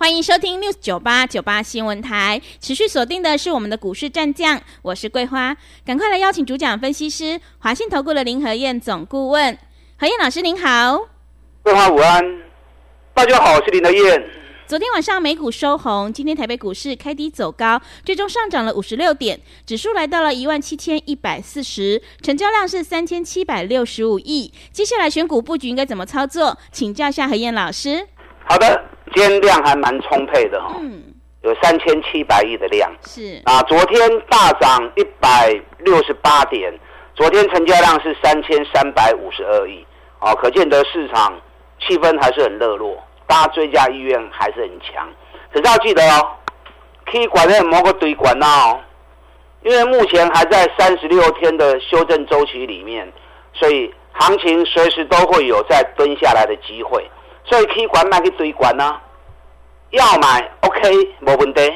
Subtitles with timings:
[0.00, 9.58] 欢迎收听 News 九八九八新闻台，持续锁定的是我们的股市战将，我是桂花，赶快来邀请主讲分析师华信投顾的林和燕总顾问，
[9.98, 11.08] 何燕老师您好，
[11.64, 12.24] 桂花午安，
[13.12, 14.24] 大家好，我是林和燕。
[14.68, 24.52] 昨天晚上美股收红，今天台北股市开低走高，最终上涨了五十六点，指数来到了一万七千一百四十，成交量是三千七百六十五亿。
[24.70, 26.56] 接下来选股布局应该怎么操作？
[26.70, 28.06] 请教一下何燕老师。
[28.48, 28.80] 好的。
[29.14, 30.74] 今天量还蛮充沛的哈，
[31.42, 32.90] 有三千七百亿的量。
[33.02, 36.72] 是啊，昨天大涨一百六十八点，
[37.14, 39.86] 昨天成交量是三千三百五十二亿。
[40.20, 41.40] 哦，可见得市场
[41.80, 45.08] 气氛还是很热络，大家追加意愿还是很强。
[45.52, 46.26] 可是要记得哦，
[47.06, 48.80] 可以管的某个堆管哦，
[49.62, 53.10] 因为目前还在三十六天的修正周期里面，
[53.52, 57.08] 所以行情随时都会有再蹲下来的机会。
[57.48, 59.00] 所以可以管卖去追管呢，
[59.90, 61.72] 要买 OK 没问题，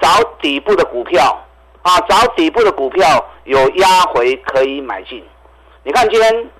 [0.00, 0.08] 找
[0.40, 1.40] 底部的股票
[1.82, 5.22] 啊，找底部的股票有压回可以买进。
[5.84, 6.50] 你看今天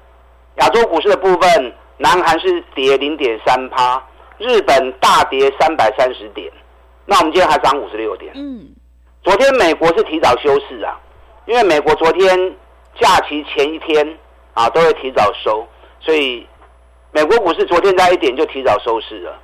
[0.59, 4.01] 亚洲股市的部分，南韩是跌零点三趴，
[4.39, 6.49] 日本大跌三百三十点，
[7.05, 8.33] 那我们今天还涨五十六点。
[8.37, 8.65] 嗯，
[9.25, 10.97] 昨天美国是提早休市啊，
[11.47, 12.55] 因为美国昨天
[13.01, 14.17] 假期前一天
[14.55, 15.67] 啊都会提早收，
[15.99, 16.47] 所以。
[17.15, 19.39] 美国股市昨天在一点就提早收市了，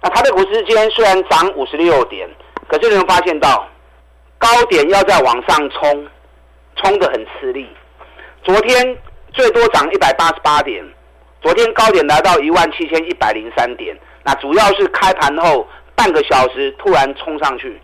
[0.00, 2.26] 那它的股市今天虽然涨五十六点，
[2.66, 3.68] 可是你们发现到
[4.38, 6.08] 高点要再往上冲，
[6.76, 7.68] 冲的很吃力。
[8.42, 8.96] 昨天
[9.34, 10.82] 最多涨一百八十八点，
[11.42, 17.78] 昨天高点来到一万七千一百零三点，那主要是开盘后半个小时突然冲上去，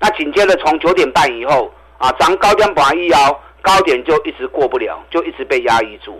[0.00, 6.18] 那紧接着从九点半以后啊，涨高点把一摇，高点就一直过不了，就一直被压抑住。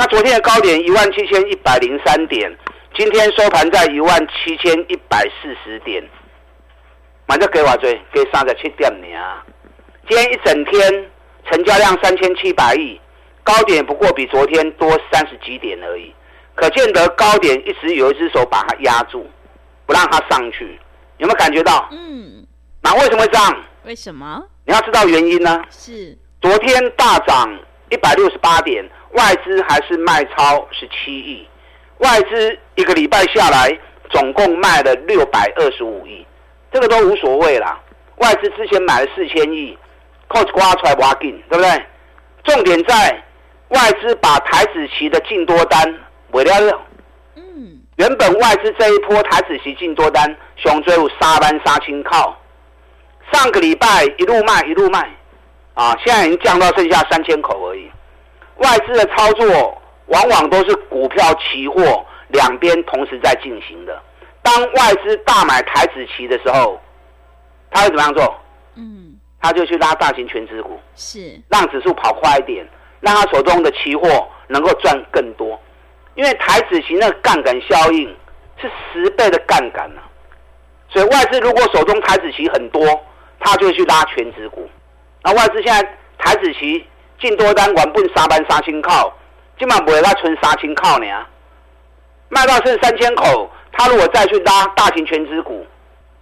[0.00, 2.50] 那昨天的高点一万七千一百零三点，
[2.96, 6.02] 今天收盘在一万七千一百四十点，
[7.26, 9.44] 满就给我追，给三十七点啊。
[10.08, 11.10] 今天一整天
[11.50, 12.98] 成交量三千七百亿，
[13.44, 16.14] 高点不过比昨天多三十几点而已，
[16.54, 19.28] 可见得高点一直有一只手把它压住，
[19.84, 20.80] 不让它上去。
[21.18, 21.86] 有没有感觉到？
[21.92, 22.42] 嗯。
[22.80, 23.64] 那为什么会这样？
[23.84, 24.42] 为什么？
[24.64, 25.62] 你要知道原因呢？
[25.68, 27.54] 是昨天大涨
[27.90, 28.82] 一百六十八点。
[29.12, 31.48] 外资还是卖超十七亿，
[31.98, 33.76] 外资一个礼拜下来
[34.10, 36.24] 总共卖了六百二十五亿，
[36.72, 37.80] 这个都无所谓啦。
[38.18, 39.76] 外资之前买了四千亿
[40.28, 41.84] ，cost 刮出来挖进，对不对？
[42.44, 43.22] 重点在
[43.68, 46.00] 外资把台子期的进多单
[46.32, 46.80] 尾了。
[47.34, 52.38] 嗯，原本外资这一波台子期进多单，熊追有杀班杀青靠，
[53.32, 55.10] 上个礼拜一路卖一路卖，
[55.74, 57.89] 啊，现在已经降到剩下三千口而已。
[58.60, 64.02] 外资的操作往往都是股票、期货两边同时在进行的。
[64.42, 66.80] 当外资大买台子期的时候，
[67.70, 68.34] 他会怎么样做？
[68.74, 72.66] 嗯，他就去拉大型全资股，是让指数跑快一点，
[73.00, 75.58] 让他手中的期货能够赚更多。
[76.14, 78.14] 因为台子期那个杠杆效应
[78.60, 80.02] 是十倍的杠杆呢，
[80.90, 82.84] 所以外资如果手中台子期很多，
[83.38, 84.68] 他就去拉全资股。
[85.22, 85.82] 那外资现在
[86.18, 86.84] 台子期。
[87.20, 89.12] 进多单原本三班三千靠，
[89.58, 91.06] 今晚不会再存三千靠呢？
[92.28, 95.66] 卖到剩三千口，他如果再去拉大型全资股，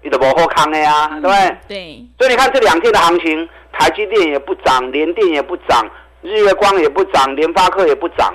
[0.03, 1.57] 你都不好康的呀，对不对？
[1.69, 2.07] 对。
[2.19, 5.89] 所以你看这两天的行情，台积电也不涨，联电也不涨，
[6.23, 8.35] 日月光也不涨，联发科也不涨，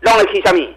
[0.00, 0.72] 让了 K 下面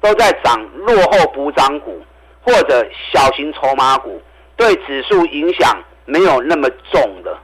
[0.00, 2.02] 都在涨落后补涨股
[2.42, 4.20] 或者小型筹码股，
[4.56, 7.38] 对指数影响没有那么重的。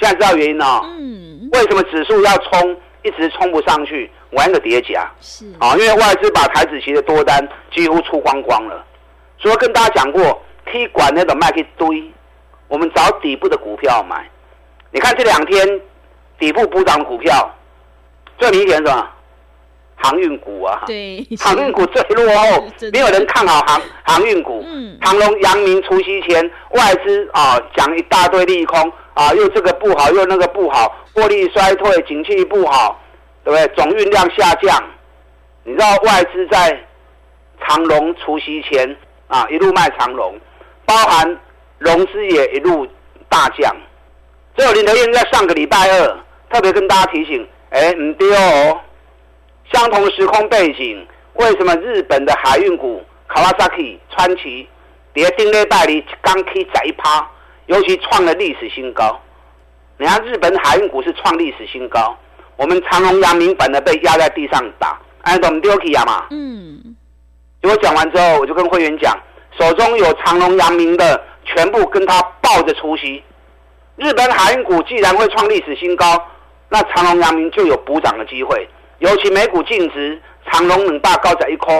[0.00, 0.80] 现在知道原因了。
[0.98, 1.29] 嗯。
[1.52, 5.10] 为什么指数要冲，一直冲不上去，玩个叠加？
[5.20, 5.44] 是。
[5.58, 8.84] 啊，因为外资把台子期的多单几乎出光光了。
[9.38, 12.12] 所以跟大家讲过，可以管那种卖去堆，
[12.68, 14.28] 我们找底部的股票买。
[14.92, 15.80] 你看这两天
[16.38, 17.52] 底部补涨的股票，
[18.38, 19.08] 最明显什么？
[19.96, 20.82] 航运股啊。
[20.86, 21.26] 对。
[21.38, 24.62] 航运股最落后，没有人看好航航运股。
[24.66, 24.96] 嗯。
[25.02, 28.92] 长隆、阳明除夕前，外资啊讲一大堆利空。
[29.12, 33.00] 啊，又这个不好，又那个不好，获利衰退，景气不好，
[33.44, 33.74] 对不对？
[33.76, 34.82] 总运量下降，
[35.64, 36.78] 你知道外资在
[37.60, 38.96] 长隆除夕前
[39.28, 40.38] 啊一路卖长隆，
[40.86, 41.38] 包含
[41.78, 42.86] 融资也一路
[43.28, 43.74] 大降。
[44.56, 46.18] 这有林德燕在上个礼拜二
[46.50, 48.80] 特别跟大家提醒，哎，唔对哦，
[49.72, 54.68] 相同时空背景，为什么日本的海运股卡瓦萨 k 川崎，
[55.12, 57.28] 跌丁礼拜里刚 K 窄一趴，
[57.66, 59.20] 尤其创了历史新高。
[60.00, 62.16] 你看日本海运股是创历史新高，
[62.56, 66.26] 我们长隆、阳明本的被压在地上打，哎，懂丢起啊嘛？
[66.30, 66.96] 嗯。
[67.60, 69.14] 结果讲完之后，我就跟会员讲，
[69.58, 73.22] 手中有长隆、阳明的，全部跟他抱着出息。
[73.96, 76.06] 日本海运股既然会创历史新高，
[76.70, 78.66] 那长隆、阳明就有补涨的机会。
[79.00, 80.18] 尤其每股净值，
[80.50, 81.74] 长隆两百高在一颗，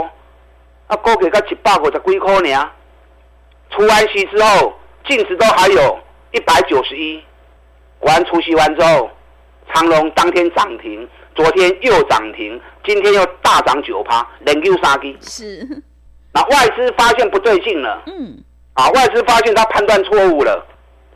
[0.88, 2.70] 啊，高给个一百五十几块呢。
[3.70, 4.74] 除完息之后，
[5.08, 5.98] 净值都还有
[6.32, 7.24] 一百九十一。
[8.00, 9.10] 完除夕完之后，
[9.72, 15.16] 长隆当天涨停，昨天又涨停，今天又大涨九趴，连又三基。
[15.20, 15.82] 是。
[16.32, 18.02] 那外资发现不对劲了。
[18.06, 18.38] 嗯。
[18.74, 20.64] 啊，外资发现他判断错误了，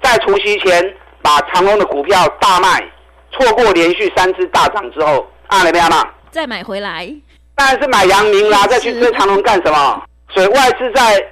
[0.02, 2.84] 在除夕前把长隆的股票大卖，
[3.32, 6.04] 错过连续三次大涨之后，啊，你明白吗？
[6.30, 7.08] 再买回来。
[7.54, 10.02] 当然是买阳明啦，再去追长隆干什么？
[10.30, 11.24] 所以外资在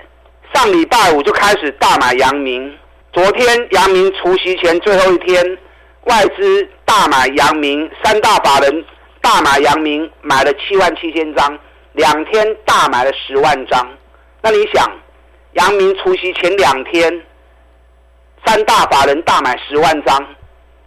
[0.55, 2.73] 上礼拜五就开始大买阳明。
[3.13, 5.59] 昨天阳明除夕前最后一天，
[6.05, 8.85] 外资大买阳明，三大法人
[9.21, 11.59] 大买阳明，买了七万七千张，
[11.93, 13.87] 两天大买了十万张。
[14.41, 14.91] 那你想，
[15.53, 17.23] 阳明除夕前两天，
[18.47, 20.27] 三大法人大买十万张，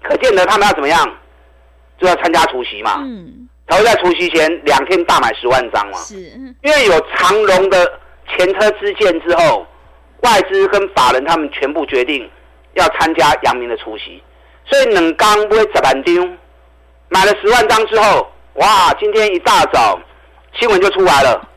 [0.02, 1.08] 可见得他们要怎么样，
[2.00, 3.04] 就要参加除夕嘛。
[3.04, 3.48] 嗯。
[3.68, 5.98] 才会在除夕前两天大买十万张嘛。
[6.00, 6.16] 是。
[6.64, 8.00] 因为有长隆的
[8.36, 9.64] 前车之鉴之后。
[10.26, 12.28] 外资跟法人他们全部决定
[12.74, 14.22] 要参加阳明的出席，
[14.66, 16.28] 所以冷刚不会砸板丢，
[17.10, 18.92] 买了十万张之后，哇！
[19.00, 20.00] 今天一大早
[20.60, 21.48] 新闻就出来了，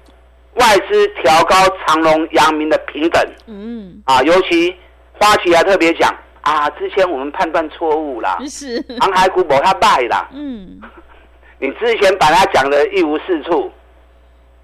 [0.56, 1.56] 外资调高
[1.86, 3.24] 长隆、阳明的平等。
[3.46, 4.76] 嗯，啊，尤其
[5.18, 10.28] 花旗还特别讲啊，之前我们判断错误啦，是航海股冇他卖啦。
[10.32, 10.78] 嗯，
[11.58, 13.72] 你之前把它讲的一无是处，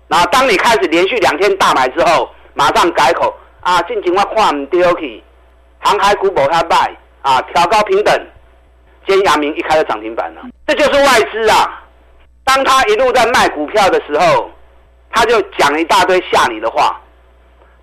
[0.08, 3.34] 然后当你开始连续两天大买之后，马上改口。
[3.64, 5.22] 啊，近情我看唔对去，
[5.78, 6.90] 航海股无遐歹
[7.22, 8.14] 啊，调高平等。
[9.06, 11.82] 今天阳明一开就涨停板了，这就是外资啊。
[12.44, 14.50] 当他一路在卖股票的时候，
[15.10, 17.00] 他就讲一大堆吓你的话。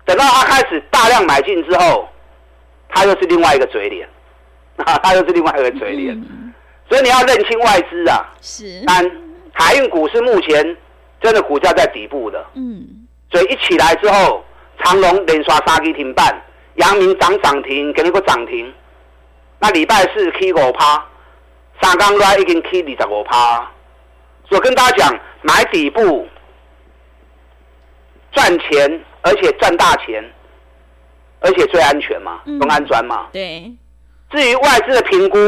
[0.04, 2.08] 等到他开始大量买进之后，
[2.88, 4.08] 他又是另外一个嘴脸，
[4.76, 6.16] 啊， 他又是另外一个嘴脸。
[6.88, 8.24] 所以你要认清外资啊。
[8.40, 8.84] 是。
[8.86, 9.04] 但
[9.52, 10.76] 海运股是目前
[11.20, 12.44] 真的股价在底部的。
[12.54, 12.86] 嗯。
[13.32, 14.44] 所以一起来之后。
[14.84, 16.34] 长隆连刷三基停板，
[16.76, 18.72] 阳明涨涨停，给你个涨停。
[19.58, 21.04] 那礼拜四 K 五趴，
[21.80, 23.70] 三刚来已经 K 二十五趴。
[24.50, 26.28] 我跟大家讲，买底部
[28.32, 30.22] 赚钱，而且赚大钱，
[31.40, 33.28] 而且最安全嘛，更安全嘛。
[33.32, 33.72] 对。
[34.30, 35.38] 至于外资的评估，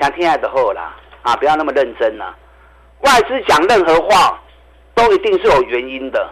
[0.00, 2.34] 听听爱的后啦，啊，不要那么认真啦。
[3.00, 4.40] 外资讲任何话，
[4.94, 6.30] 都一定是有原因的。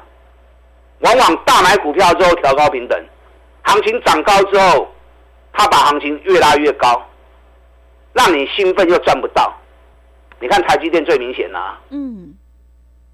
[1.02, 2.99] 往往大买股票之后调高平等，
[3.62, 4.88] 行情涨高之后，
[5.52, 7.04] 他把行情越拉越高，
[8.12, 9.52] 让你兴奋又赚不到。
[10.40, 12.34] 你看台积电最明显啦，嗯，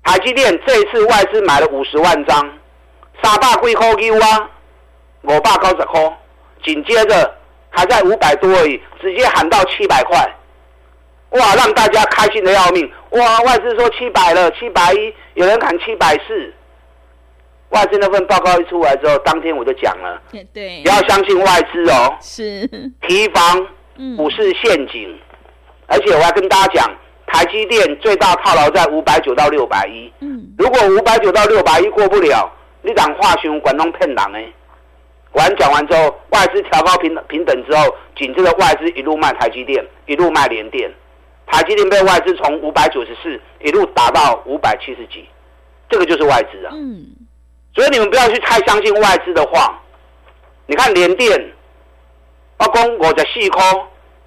[0.02, 2.38] 台积电这一次外资买了五十万张，
[3.23, 4.50] 三百几块 U 啊，
[5.23, 6.19] 五百高十块，
[6.64, 7.35] 紧接着
[7.70, 10.19] 还在五百多而已，直接喊到七百块，
[11.31, 12.90] 哇，让大家开心的要命。
[13.11, 16.54] 哇，外资说七百了，七百一，有人喊七百四。
[17.70, 20.20] 外资那份报告一出来之后，当天我就讲了，
[20.54, 22.66] 对，不要相信外资哦，是
[23.02, 23.66] 提防
[24.16, 25.18] 股市陷阱。
[25.87, 26.96] 而且我要跟大家讲，
[27.26, 30.12] 台积电最大套牢在五百九到六百一。
[30.20, 32.50] 嗯，如果五百九到六百一过不了，
[32.82, 34.46] 你讲化熊管弄骗人哎。
[35.32, 40.90] 完讲完之后，外资调高平平等之后，紧接着外资一路卖台积电，一路卖联电，
[41.46, 45.28] 台积电被外资从五百九十四一路打到五百七十几，
[45.88, 46.72] 这个就是外资啊。
[46.72, 47.06] 嗯。
[47.78, 49.80] 所以你们不要去太相信外资的话。
[50.66, 51.52] 你看联电，
[52.58, 53.62] 我讲五十四块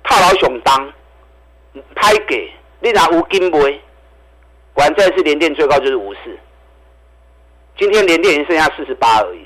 [0.06, 0.94] 套牢上当，
[1.94, 3.60] 拍给你拿无金杯，
[4.74, 6.20] 果然这次联电最高就是五四。
[7.78, 9.46] 今天联电已经剩下四十八而已。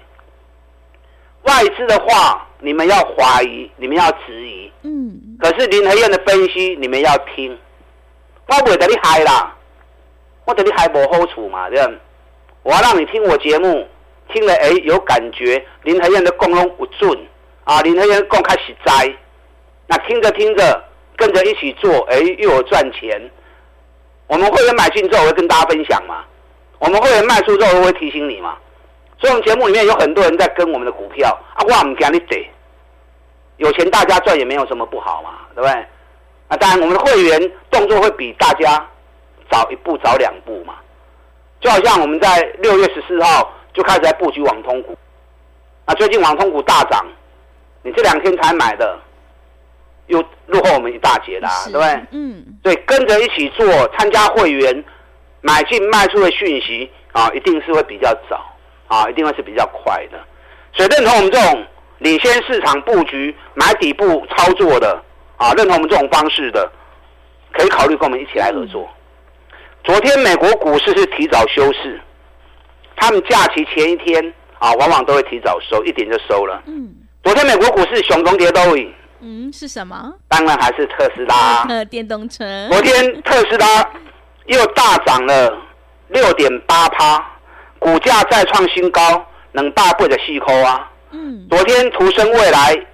[1.41, 4.71] 外资的话，你们要怀疑，你们要质疑。
[4.83, 5.35] 嗯。
[5.39, 7.57] 可是林和燕的分析，你们要听。
[8.45, 9.55] 我不会等你嗨啦，
[10.45, 11.91] 我等你嗨无好处嘛，对吧？
[12.61, 13.87] 我要让你听我节目。
[14.31, 17.27] 听了哎，有感觉，林和燕的功龙不准
[17.63, 17.81] 啊！
[17.81, 19.15] 林和燕共开始摘，
[19.87, 20.83] 那听着听着，
[21.15, 23.31] 跟着一起做，哎，又有赚钱。
[24.27, 26.23] 我们会员买进之后，我会跟大家分享嘛。
[26.79, 28.57] 我们会员卖出之后，我会提醒你嘛。
[29.19, 32.49] 所以，我们节目里面有很多人在跟我们的股票啊，我唔惊你跌，
[33.57, 35.71] 有钱大家赚也没有什么不好嘛，对不对？
[36.49, 38.85] 啊，当然我们的会员动作会比大家
[39.49, 40.75] 早一步、早两步嘛。
[41.61, 44.97] 就好像我们在六月十四号就开始在布局网通股，
[45.83, 47.05] 啊，最近网通股大涨，
[47.83, 48.97] 你这两天才买的，
[50.07, 52.05] 又落后我们一大截啦，对不对？
[52.11, 53.65] 嗯，对，跟着一起做，
[53.97, 54.83] 参加会员
[55.41, 58.41] 买进卖出的讯息啊，一定是会比较早
[58.87, 60.17] 啊，一定会是比较快的。
[60.73, 61.65] 所以认同我们这种
[61.99, 65.01] 领先市场布局、买底部操作的
[65.35, 66.71] 啊，认同我们这种方式的，
[67.51, 68.89] 可以考虑跟我们一起来合作。
[69.83, 72.01] 昨天美国股市是提早休市，
[72.95, 76.61] 他们假期前一天啊，往往都会提早收，一点就收了。
[76.65, 80.13] 嗯，昨天美国股市熊中跌都已，嗯，是什么？
[80.27, 81.65] 当然还是特斯拉。
[81.69, 82.43] 呃， 电动车。
[82.69, 83.89] 昨天特斯拉
[84.45, 85.57] 又大涨了
[86.09, 87.23] 六点八趴，
[87.79, 89.01] 股价再创新高，
[89.51, 90.89] 能大倍的细抠啊！
[91.11, 92.85] 嗯，昨天途生未来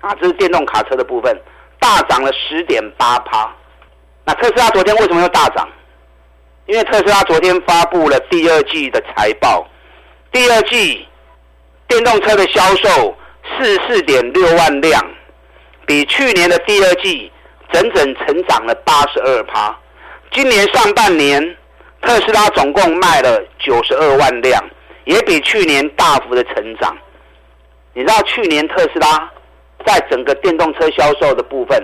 [0.00, 1.36] 啊，这是电动卡车的部分，
[1.78, 3.52] 大涨了十点八趴。
[4.24, 5.68] 那特斯拉昨天为什么又大涨？
[6.68, 9.66] 因为特斯拉昨天发布了第二季的财报，
[10.30, 11.08] 第二季
[11.88, 13.16] 电动车的销售
[13.56, 15.02] 四四点六万辆，
[15.86, 17.32] 比去年的第二季
[17.72, 19.74] 整整成长了八十二趴。
[20.30, 21.42] 今年上半年，
[22.02, 24.62] 特斯拉总共卖了九十二万辆，
[25.06, 26.94] 也比去年大幅的成长。
[27.94, 29.32] 你知道去年特斯拉
[29.86, 31.82] 在整个电动车销售的部分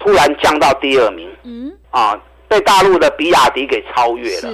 [0.00, 2.20] 突然降到第二名嗯，啊，
[2.54, 4.50] 被大陆的比亚迪给超越了。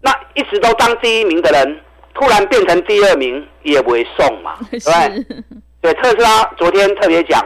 [0.00, 1.80] 那一直都当第一名的人，
[2.14, 5.42] 突然变成第二名，也不会送嘛， 对不对？
[5.82, 7.44] 对，特斯拉昨天特别讲，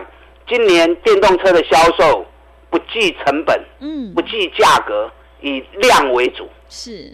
[0.49, 2.25] 今年电动车的销售
[2.71, 7.13] 不计成本、嗯不，计价格，以量为主，是，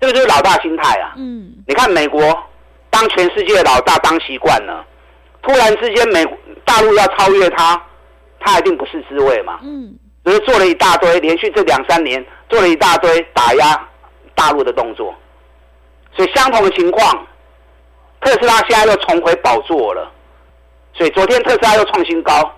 [0.00, 1.12] 这个就是老大心态啊。
[1.18, 2.22] 嗯，你看美国
[2.88, 4.86] 当全世界的老大当习惯了，
[5.42, 6.24] 突然之间美
[6.64, 7.82] 大陆要超越他，
[8.38, 9.58] 他一定不是滋味嘛。
[9.62, 13.88] 嗯，只是做了一大堆，连续这两三年做了一大堆打压
[14.34, 15.14] 大陆的动作，
[16.16, 17.26] 所以相同的情况，
[18.20, 20.10] 特斯拉现在又重回宝座了。
[20.92, 22.52] 所以昨天特斯拉又创新高，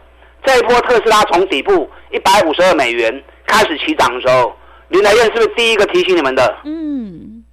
[0.45, 4.53] 这一波特斯拉从底部一百五十二美元开始起涨的时候，
[4.89, 6.57] 林来燕是不是第一个提醒你们的？
[6.65, 7.45] 嗯，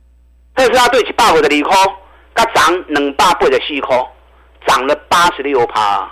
[0.56, 1.74] 特斯拉对起百五的利空，
[2.34, 4.08] 它涨两百倍的细空，
[4.66, 6.10] 涨了八十六趴。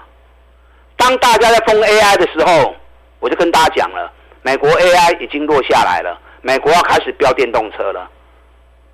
[0.96, 2.76] 当大家在封 AI 的时候，
[3.20, 8.10] 我就跟大家讲了，美国 AI 已经落下来了，美国要开始标电动车了。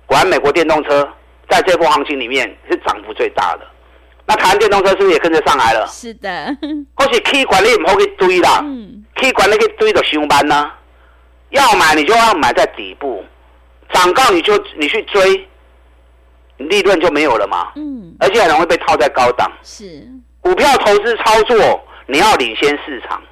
[0.06, 1.06] 果然，美国电动车
[1.48, 3.66] 在这波行情里面是涨幅最大的。
[4.26, 5.86] 那台湾电动车是不是也跟着上来了？
[5.86, 6.56] 是的，
[6.96, 10.70] 或是 K 管理唔好去追啦、嗯，k 管理去追就上班呐、
[11.50, 13.22] 要买你就要买在底部，
[13.92, 15.46] 涨高你就你去追，
[16.56, 19.50] 你利润就没有了嘛，嗯，而且很容易被套在高档。
[19.62, 20.06] 是，
[20.40, 23.22] 股票投资操作，你要领先市场。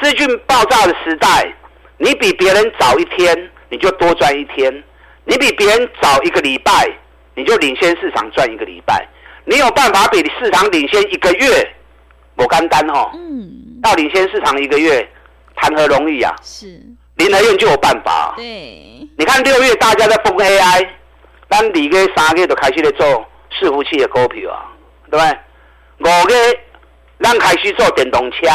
[0.00, 1.52] 资讯爆炸的时代，
[1.96, 4.72] 你比别人早一天，你就多赚一天；
[5.24, 6.88] 你比别人早一个礼拜，
[7.34, 9.06] 你就领先市场赚一个礼拜。
[9.44, 11.74] 你有办法比市场领先一个月，
[12.36, 13.10] 我干单哦。
[13.14, 13.50] 嗯，
[13.82, 15.08] 要领先市场一个月，
[15.56, 16.34] 谈何容易啊！
[16.42, 16.66] 是，
[17.16, 18.34] 林德燕就有办法。
[18.36, 18.44] 对，
[19.16, 20.86] 你看六月大家在疯 AI，
[21.48, 23.26] 咱二月、三月就开始在做
[23.58, 24.68] 伺服器的股票啊，
[25.10, 25.38] 对不对？
[26.00, 26.60] 五月
[27.20, 28.46] 咱开始做电动车，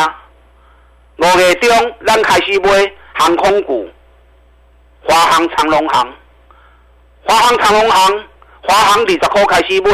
[1.23, 1.69] 五月中
[2.05, 2.69] 咱开始买
[3.13, 3.87] 航空股，
[5.07, 6.13] 华航、长龙航，
[7.23, 8.25] 华航、长龙航，
[8.63, 9.89] 华航二十块开始买，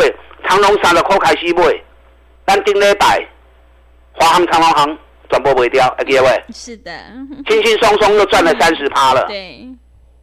[0.48, 1.64] 长龙三十块开始买，
[2.48, 3.24] 咱顶礼拜
[4.14, 4.98] 华航、长龙航
[5.30, 6.44] 全部卖掉，还记得喂？
[6.52, 6.92] 是的，
[7.48, 9.26] 轻轻松松就赚了三十趴了。
[9.30, 9.68] 对，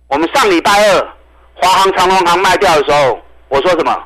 [0.09, 1.09] 我们上礼拜二
[1.55, 3.17] 华航、长隆航卖掉的时候，
[3.49, 3.97] 我说什么？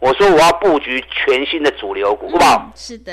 [0.00, 2.56] 我说我要布局全新的主流股，好不好？
[2.66, 3.12] 嗯是的，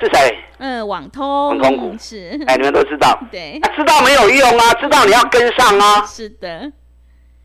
[0.00, 0.38] 是谁？
[0.58, 1.96] 嗯，网通，网通股。
[1.98, 3.18] 是，哎，你们都知道。
[3.32, 3.58] 对。
[3.62, 6.04] 啊，知道没有用啊，知道你要跟上啊。
[6.06, 6.70] 是的，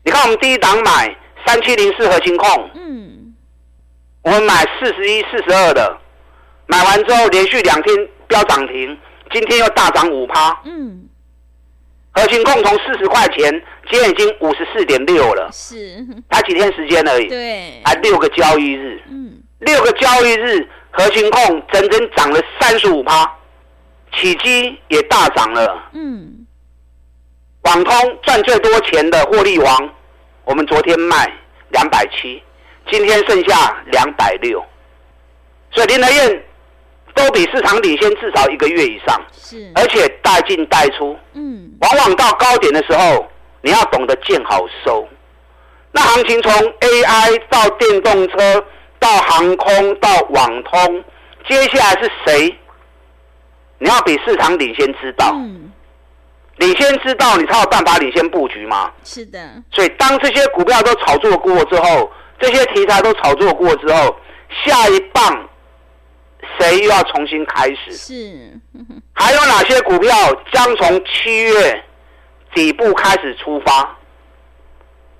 [0.04, 3.34] 你看我们第一档买三七零四核心控，嗯，
[4.22, 5.98] 我们买四十一、四十二的，
[6.66, 8.96] 买完之后连续两天飙涨停，
[9.32, 10.60] 今天又大涨五趴。
[10.64, 11.08] 嗯，
[12.12, 13.50] 核心控从四十块钱，
[13.90, 19.02] 今天已经五十四点六了，是，才几天时间而已，对，还六个交易日。
[19.10, 23.28] 嗯，六个交易日，核心控整整涨了三十五趴，
[24.16, 25.90] 起基也大涨了。
[25.92, 26.46] 嗯，
[27.62, 29.90] 网通赚最多钱的获利王，
[30.44, 31.32] 我们昨天卖
[31.70, 32.40] 两百七，
[32.88, 34.64] 今天剩下两百六，
[35.72, 36.44] 所以林德燕
[37.12, 43.28] 都比市场领先至少一个月以上，是，而且带进带出，嗯，往往到高点的时候，
[43.62, 45.08] 你要懂得见好收。
[45.90, 48.64] 那行情从 AI 到电动车
[49.04, 51.04] 到航空到网通，
[51.46, 52.58] 接下来是谁？
[53.78, 55.30] 你要比市场领先知道。
[55.34, 55.70] 嗯，
[56.56, 58.90] 领先知道，你才有办法领先布局嘛。
[59.04, 59.38] 是的，
[59.70, 64.16] 所以当这些股票都炒作过之后，这些题材都炒作过之后，
[64.64, 65.48] 下一棒
[66.58, 67.92] 谁又要重新开始？
[67.92, 68.60] 是，
[69.12, 70.10] 还有哪些股票
[70.50, 71.84] 将从七月
[72.54, 73.94] 底部开始出发？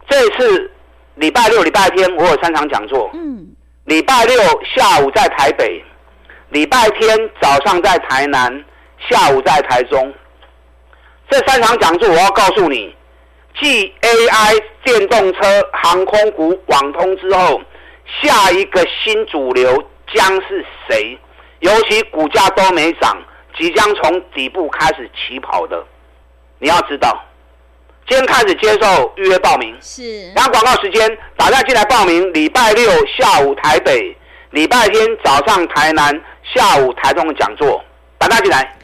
[0.09, 0.71] 这次
[1.17, 3.11] 礼拜六、礼拜天我有三场讲座。
[3.13, 3.47] 嗯，
[3.85, 4.37] 礼拜六
[4.75, 5.85] 下午在台北，
[6.49, 8.65] 礼拜天早上在台南，
[9.11, 10.15] 下午在台中。
[11.29, 12.97] 这三场讲座我要告诉你，
[13.61, 15.41] 继 AI、电动车、
[15.75, 17.61] 航空股、网通之后，
[18.23, 19.71] 下一个新主流
[20.15, 21.19] 将是谁？
[21.61, 23.23] 尤其股价都没涨，
[23.55, 25.85] 即将从底部开始起跑的，
[26.59, 27.23] 你要知道。
[28.07, 32.31] 今天开始接受预约报名，是，然后广告时间，打电进来报名。
[32.35, 34.15] 礼拜六下午台北，
[34.51, 36.21] 礼拜天早上台南，
[36.55, 37.83] 下午台中的讲座，
[38.19, 38.77] 打电进来。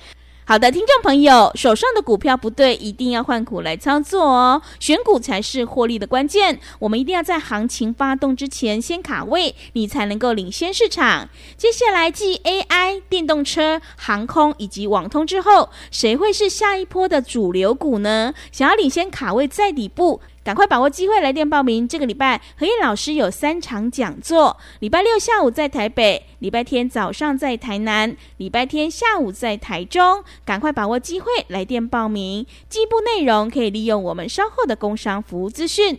[0.50, 4.60] 好的，听众朋友，手上的股票不对，一定要换股来操作哦。
[4.80, 11.28] 选股才是获利的关键，我们一定要在行情发动之前先卡位，你才能够领先市场。
[11.56, 18.34] 接下来继 AI、电动车、航空以及网通之后，谁会是下一波的主流股呢？
[18.50, 20.20] 想要领先卡位在底部。
[20.42, 21.86] 赶快把握机会来电报名！
[21.86, 30.24] 这个礼拜何燕老师有三场讲座：礼拜六下午在台北，礼拜天早上在台南，礼拜天下午在台中。
[30.44, 32.46] 赶快把握机会来电报名！
[32.68, 35.98] 进一步内容可以利用我们稍后的工商服务资讯。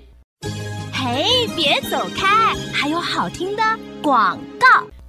[0.92, 3.64] 嘿，别走开，还有好听的
[4.02, 5.01] 广告。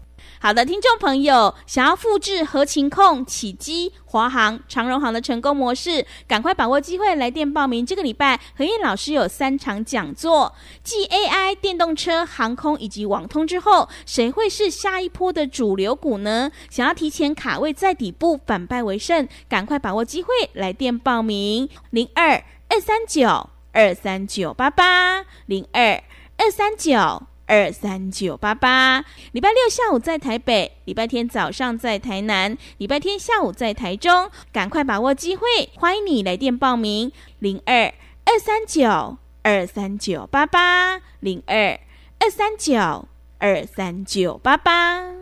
[0.42, 7.86] 好的，听众朋友，想要复制合情控、起基、华航、长荣航的成功模式，赶快把握机会来电报名。
[7.86, 16.50] 这个礼拜何燕老师有三场讲座，继 AI、电动车、航空以及网通之后，谁会是下一波的主流股呢？
[16.68, 26.02] 想要提前卡位在底部，反败为胜，赶快把握机会来电报名：零二二三九二三九八八零二
[26.36, 27.28] 二三九。
[27.52, 37.92] 二三九八八，礼拜六下午在台北，礼拜天早上在台南，礼拜天下午在台中，赶快把握机会，欢迎你来电报名零二
[38.24, 41.78] 二三九二三九八八零二
[42.20, 45.21] 二三九二三九八八。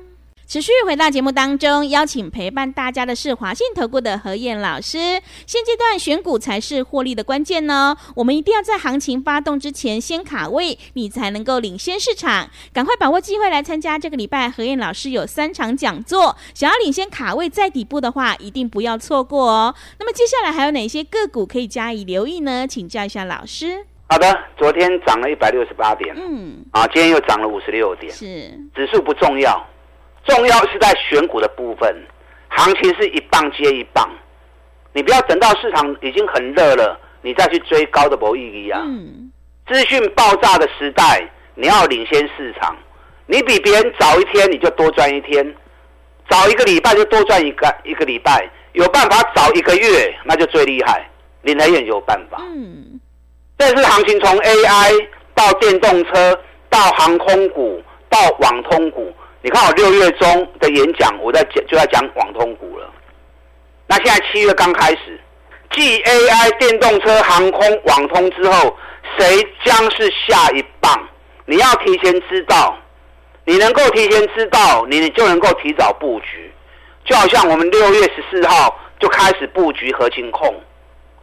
[0.50, 4.98] 持续回到节目当中，邀请陪伴大家的是华信投顾的何燕老师。
[5.46, 12.50] 现阶段选股才是获利的关键呢，我们一定要在行情发动之前先卡位，你才能够领先市场。
[12.72, 19.72] 赶快把握机会来参加这个礼拜何燕老师有三场讲座，想要领先卡位在底部的话，一定不要错过哦。
[20.00, 22.66] 那么接下来还有哪些个股可以加以留意呢？
[22.66, 23.86] 请教一下老师。
[24.08, 24.26] 好的，
[24.58, 28.26] 昨天涨了一百六十八点，嗯，啊，今天又涨了五十六点，是
[28.74, 29.64] 指数不重要。
[30.24, 31.94] 重要是在选股的部分，
[32.48, 34.08] 行情是一棒接一棒，
[34.92, 38.86] 你不要等到市场已经很热了，你再去追高的博弈一样。
[39.66, 42.76] 资讯爆炸的时代，你要领先市场，
[43.26, 45.44] 你比别人早一天，你就多赚一天；
[46.28, 48.48] 早一个礼拜就多赚一个一个礼拜。
[48.72, 51.04] 有办法早一个月，那就最厉害。
[51.42, 52.38] 林台燕有办法。
[52.40, 53.00] 嗯，
[53.58, 59.12] 这是行情从 AI 到电动车，到航空股，到网通股。
[59.42, 62.90] 你看我六月中的演讲，我在讲就在讲网通股了。
[63.86, 65.18] 那现在七月刚开始，
[65.72, 68.76] 继 AI、电动车、航空、网通之后，
[69.18, 71.08] 谁将是下一棒？
[71.46, 72.76] 你要提前知道，
[73.46, 76.52] 你能够提前知道，你就能够提早布局。
[77.06, 80.54] 就好像我们六月十四号就开始布局合情控，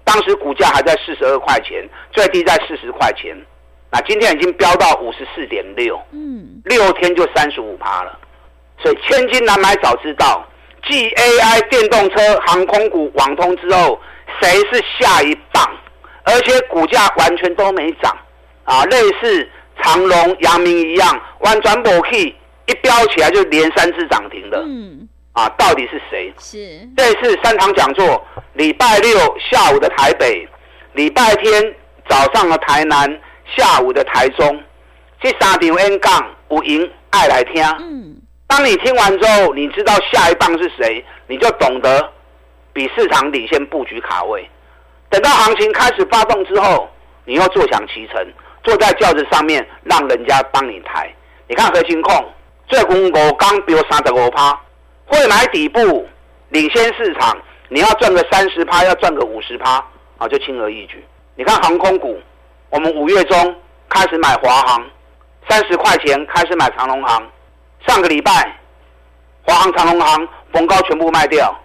[0.04, 3.38] 当时股价还在四十二块钱，最低在四十块钱。
[3.90, 8.20] 那今天已经飙到五十四点六，嗯，六天就三十五趴了，
[8.84, 10.46] 所以千金难买早知道。
[10.90, 14.00] 继 AI、电动车、航空股、网通之后，
[14.42, 15.66] 谁是下一棒？
[16.24, 18.16] 而且股价完全都没涨，
[18.66, 19.50] 啊，类似
[19.82, 22.36] 长隆、阳明一样，完转不去，
[22.68, 26.34] 一飙起来就连三次涨停的，嗯，啊，到底是谁？
[26.38, 30.48] 是这次三场讲座，礼拜六下午的台北，
[30.94, 31.74] 礼拜天
[32.10, 33.20] 早上的台南。
[33.56, 34.64] 下午的台中，
[35.22, 37.64] 这三场 N 杠有赢爱来听。
[37.80, 38.16] 嗯，
[38.48, 42.12] 当你听完之后，你知道下一棒是谁，你就懂得
[42.74, 44.48] 比市场领先布局卡位。
[45.10, 46.90] 等到行情开始发动之后，
[47.26, 48.28] 你又坐享其成，
[48.64, 51.10] 坐在轿子上面，让人家帮你抬。
[51.48, 52.26] 你看核心控
[52.68, 54.60] 最近五刚比如三十五趴，
[55.06, 56.08] 会买底部
[56.50, 57.38] 领先市场，
[57.70, 59.84] 你要赚个三十趴，要赚个五十趴
[60.18, 61.04] 啊，就轻而易举。
[61.36, 62.20] 你看航空股。
[62.70, 63.56] 我们五月中
[63.90, 64.86] 开始买华航，
[65.50, 67.26] 三十块钱开始买长隆航。
[67.88, 68.60] 上个礼拜，
[69.44, 71.58] 华航、长隆航逢高全部卖掉，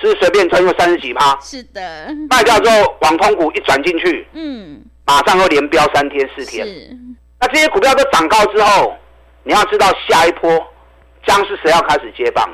[0.00, 1.38] 是随便冲又三十几趴？
[1.40, 6.66] 是的，卖掉之后，网通股一转进去，嗯，马上又连飙三天四天。
[6.66, 6.90] 是，
[7.40, 8.96] 那这些股票都涨高之后，
[9.44, 10.50] 你要知道下一波
[11.24, 12.48] 将是谁要开始接棒？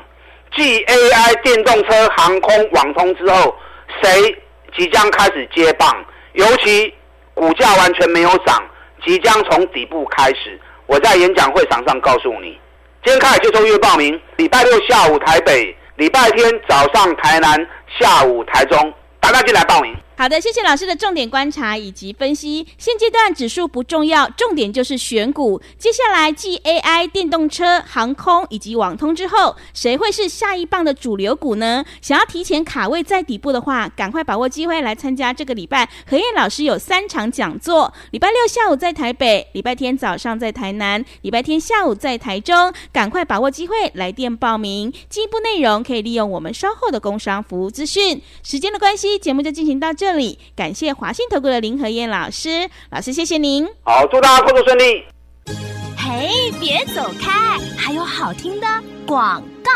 [0.55, 3.55] 继 AI、电动车、航空、网通之后，
[4.03, 4.37] 谁
[4.77, 6.05] 即将开始接棒？
[6.33, 6.93] 尤其
[7.33, 8.61] 股价完全没有涨，
[9.05, 10.59] 即将从底部开始。
[10.87, 12.59] 我在演讲会场上告诉你，
[13.03, 17.65] 今天开始接受预报名，礼拜六下午台北，礼拜天早上台南，
[17.99, 19.95] 下午台中，大家进来报名。
[20.21, 22.67] 好的，谢谢老师的重点观察以及分析。
[22.77, 25.59] 现阶段指数不重要，重点就是选股。
[25.79, 31.83] 接下来继 AI、电动车、航空以及网通之后，谁会是下一棒的主流股呢？
[32.03, 37.91] 想要提前卡位在底部的话，赶快把握机会来参加这个礼拜何燕老师有三场讲座。
[38.11, 42.71] 礼拜六下午在台北，礼拜天早上在台南，礼拜天下午在台中。
[42.93, 44.93] 赶快把握机会来电报名。
[45.09, 48.21] 进一步内容可以利用我们稍后的工商服务资讯。
[48.43, 50.10] 时间的关系，节目就进行到这。
[50.11, 53.65] 这里感谢华信投顾的林和燕老师，老师谢谢您。
[53.85, 55.05] 好，祝大家工作顺利。
[55.95, 58.67] 嘿，别走开，还有好听的
[59.07, 59.71] 广告。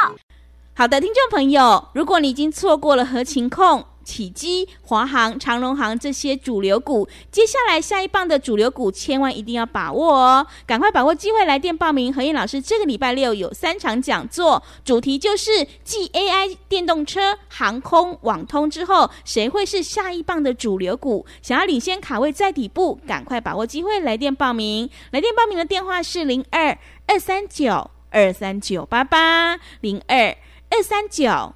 [0.76, 3.86] 好的，听众朋友，如果你已经错过了合情控。
[4.06, 10.48] 启基、华航、长荣航这些主流股，接下来下一棒的主流股，千万一定要把握哦！
[10.66, 12.14] 赶快把握机会来电报名。
[12.14, 21.26] 何燕老师这个礼拜六有三场讲座，主题就是继 AI、电动车、航空、网通之后，谁会是下一棒的主流股？
[21.42, 24.88] 想要领先卡位在底部，赶快把握机会来电报名。
[25.12, 30.38] 来电报名的电话是零二二三九二三九八八零二
[30.70, 31.56] 二三九。